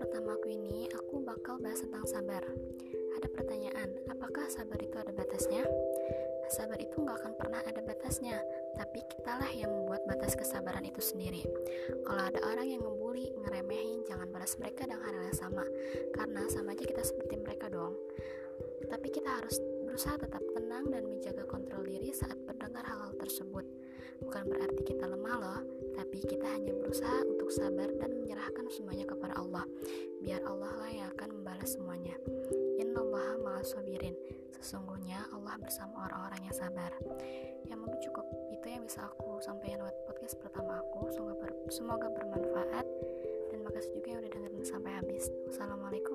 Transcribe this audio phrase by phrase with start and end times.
[0.00, 2.40] pertamaku ini aku bakal bahas tentang sabar.
[3.20, 5.64] Ada pertanyaan, apakah sabar itu ada batasnya?
[6.48, 8.40] Sabar itu nggak akan pernah ada batasnya,
[8.74, 11.44] tapi kitalah yang membuat batas kesabaran itu sendiri.
[12.04, 15.64] Kalau ada orang yang ngebully, ngeremehin, jangan balas mereka dengan hal yang sama,
[16.16, 17.94] karena sama aja kita seperti mereka dong.
[18.88, 23.64] Tapi kita harus berusaha tetap tenang dan menjaga kontrol diri saat mendengar hal-hal tersebut.
[24.20, 25.60] Bukan berarti kita lemah loh,
[25.96, 29.66] tapi kita hanya berusaha untuk sabar dan menyerahkan semuanya kepada Allah.
[30.22, 32.14] Biar Allah lah yang akan membalas semuanya.
[32.78, 34.14] Innallaha ma'asobirin.
[34.54, 36.92] Sesungguhnya Allah bersama orang-orang yang sabar.
[37.66, 41.10] Ya mungkin cukup itu yang bisa aku sampaikan lewat podcast pertama aku.
[41.14, 42.86] Semoga, ber semoga bermanfaat
[43.50, 45.30] dan makasih juga yang udah dengerin sampai habis.
[45.46, 46.09] Wassalamualaikum.